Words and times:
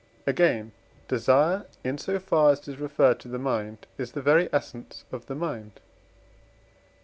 Again, 0.25 0.71
desire, 1.07 1.67
in 1.83 1.99
so 1.99 2.17
far 2.17 2.49
as 2.49 2.61
it 2.61 2.69
is 2.69 2.79
referred 2.79 3.19
to 3.19 3.27
the 3.27 3.37
mind, 3.37 3.85
is 3.99 4.13
the 4.13 4.19
very 4.23 4.49
essence 4.51 5.05
of 5.11 5.27
the 5.27 5.35
mind 5.35 5.73
(Def. 5.75 5.83